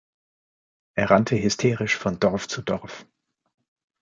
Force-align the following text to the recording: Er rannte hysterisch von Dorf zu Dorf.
Er 0.97 1.11
rannte 1.11 1.35
hysterisch 1.35 1.95
von 1.95 2.19
Dorf 2.19 2.47
zu 2.47 2.63
Dorf. 2.63 3.05